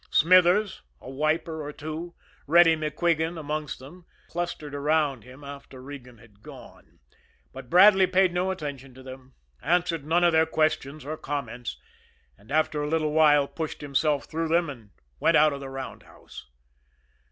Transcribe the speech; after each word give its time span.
Smithers, 0.09 0.81
a 0.99 1.11
wiper 1.11 1.63
or 1.63 1.71
two, 1.71 2.15
Reddy 2.47 2.75
MacQuigan 2.75 3.39
amongst 3.39 3.77
them, 3.77 4.07
clustered 4.29 4.73
around 4.73 5.23
him 5.23 5.43
after 5.43 5.79
Regan 5.79 6.17
had 6.17 6.41
gone; 6.41 6.97
but 7.53 7.69
Bradley 7.69 8.07
paid 8.07 8.33
no 8.33 8.49
attention 8.49 8.95
to 8.95 9.03
them, 9.03 9.35
answered 9.61 10.03
none 10.03 10.23
of 10.23 10.31
their 10.31 10.47
questions 10.47 11.05
or 11.05 11.17
comments; 11.17 11.77
and 12.35 12.51
after 12.51 12.81
a 12.81 12.89
little 12.89 13.11
while 13.11 13.47
pushed 13.47 13.81
himself 13.81 14.25
through 14.25 14.47
them 14.47 14.71
and 14.71 14.89
went 15.19 15.37
out 15.37 15.53
of 15.53 15.59
the 15.59 15.69
roundhouse. 15.69 16.47